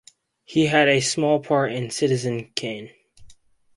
[0.45, 2.89] He had a small part in "Citizen Kane".